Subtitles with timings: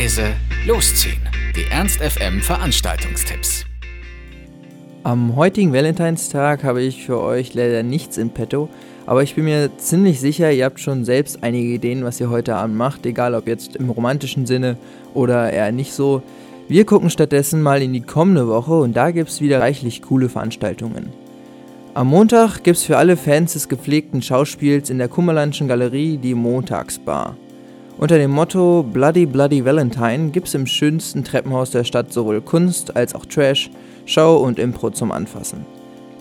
[0.00, 0.32] leise,
[0.66, 1.20] losziehen.
[1.54, 3.66] Die Ernst FM Veranstaltungstipps.
[5.02, 8.70] Am heutigen Valentinstag habe ich für euch leider nichts in petto,
[9.04, 12.56] aber ich bin mir ziemlich sicher, ihr habt schon selbst einige Ideen, was ihr heute
[12.56, 14.78] Abend macht, egal ob jetzt im romantischen Sinne
[15.12, 16.22] oder eher nicht so.
[16.66, 20.30] Wir gucken stattdessen mal in die kommende Woche und da gibt es wieder reichlich coole
[20.30, 21.10] Veranstaltungen.
[21.92, 26.34] Am Montag gibt es für alle Fans des gepflegten Schauspiels in der Kummerlandschen Galerie die
[26.34, 27.36] Montagsbar.
[28.00, 32.96] Unter dem Motto Bloody Bloody Valentine gibt es im schönsten Treppenhaus der Stadt sowohl Kunst
[32.96, 33.70] als auch Trash,
[34.06, 35.66] Show und Impro zum Anfassen.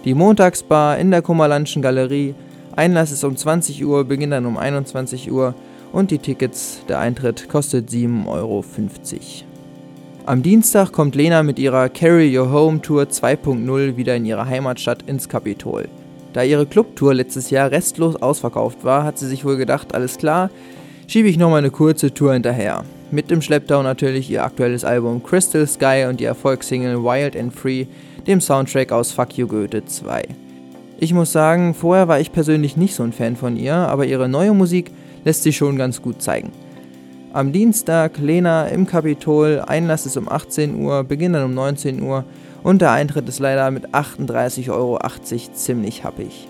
[0.04, 2.36] Die Montagsbar in der Kummerlandschen Galerie,
[2.76, 5.56] Einlass ist um 20 Uhr, Beginn dann um 21 Uhr
[5.94, 8.66] und die Tickets, der Eintritt kostet 7,50 Euro.
[10.26, 15.04] Am Dienstag kommt Lena mit ihrer Carry Your Home Tour 2.0 wieder in ihre Heimatstadt
[15.08, 15.88] ins Kapitol.
[16.34, 20.50] Da ihre Clubtour letztes Jahr restlos ausverkauft war, hat sie sich wohl gedacht, alles klar,
[21.10, 22.84] schiebe ich noch mal eine kurze Tour hinterher.
[23.10, 27.88] Mit im Schlepptau natürlich ihr aktuelles Album Crystal Sky und die Erfolgssingle Wild and Free,
[28.28, 30.24] dem Soundtrack aus Fuck You Goethe 2.
[31.00, 34.30] Ich muss sagen, vorher war ich persönlich nicht so ein Fan von ihr, aber ihre
[34.30, 34.92] neue Musik
[35.26, 36.52] lässt sich schon ganz gut zeigen.
[37.34, 42.24] Am Dienstag Lena im Kapitol, Einlass ist um 18 Uhr, Beginn dann um 19 Uhr
[42.62, 45.00] und der Eintritt ist leider mit 38,80 Euro
[45.54, 46.48] ziemlich happig.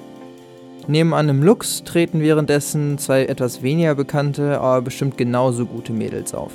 [0.89, 6.51] Nebenan im Lux treten währenddessen zwei etwas weniger bekannte, aber bestimmt genauso gute Mädels auf.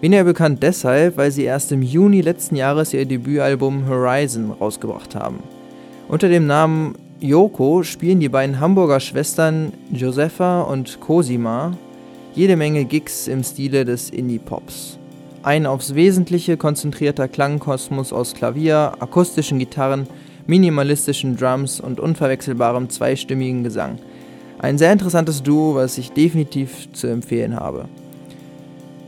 [0.00, 5.40] Weniger bekannt deshalb, weil sie erst im Juni letzten Jahres ihr Debütalbum Horizon rausgebracht haben.
[6.06, 11.72] Unter dem Namen Yoko spielen die beiden Hamburger Schwestern Josefa und Cosima
[12.36, 15.00] jede Menge Gigs im Stile des Indie-Pops.
[15.42, 20.06] Ein aufs Wesentliche konzentrierter Klangkosmos aus Klavier, akustischen Gitarren
[20.48, 23.98] minimalistischen Drums und unverwechselbarem zweistimmigen Gesang.
[24.58, 27.84] Ein sehr interessantes Duo, was ich definitiv zu empfehlen habe.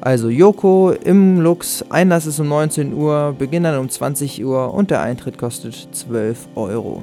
[0.01, 4.91] Also Yoko im Lux, Einlass ist um 19 Uhr, Beginn dann um 20 Uhr und
[4.91, 7.03] der Eintritt kostet 12 Euro.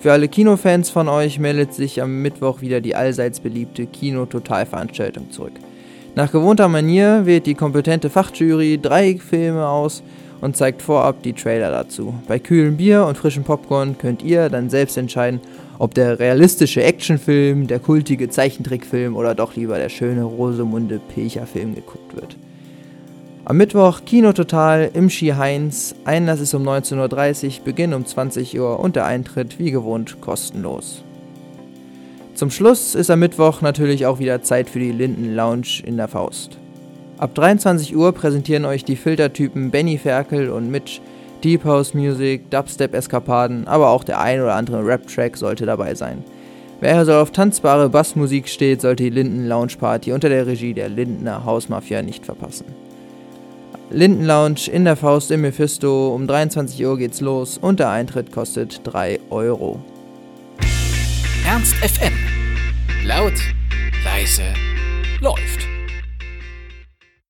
[0.00, 5.54] Für alle Kinofans von euch meldet sich am Mittwoch wieder die allseits beliebte Kino-Total-Veranstaltung zurück.
[6.14, 10.02] Nach gewohnter Manier wählt die kompetente Fachjury drei Filme aus
[10.40, 12.14] und zeigt vorab die Trailer dazu.
[12.26, 15.40] Bei kühlem Bier und frischem Popcorn könnt ihr dann selbst entscheiden,
[15.78, 22.14] ob der realistische Actionfilm, der kultige Zeichentrickfilm oder doch lieber der schöne Rosemunde Pilcher-Film geguckt
[22.16, 22.36] wird.
[23.44, 25.94] Am Mittwoch Kino Total im Ski Heinz.
[26.04, 31.02] Einlass ist um 19.30 Uhr, Beginn um 20 Uhr und der Eintritt wie gewohnt kostenlos.
[32.34, 36.08] Zum Schluss ist am Mittwoch natürlich auch wieder Zeit für die Linden Lounge in der
[36.08, 36.58] Faust.
[37.18, 41.00] Ab 23 Uhr präsentieren euch die Filtertypen Benny Ferkel und Mitch
[41.42, 46.22] Deep House Music, Dubstep-Eskapaden, aber auch der ein oder andere Rap-Track sollte dabei sein.
[46.80, 50.88] Wer also auf tanzbare Bassmusik steht, sollte die Linden Lounge Party unter der Regie der
[50.88, 52.66] Lindener Hausmafia nicht verpassen.
[53.90, 58.30] Linden Lounge in der Faust im Mephisto, um 23 Uhr geht's los und der Eintritt
[58.30, 59.80] kostet 3 Euro.
[61.44, 62.12] Ernst FM.
[63.04, 63.34] Laut,
[64.04, 64.42] leise,
[65.20, 65.67] läuft.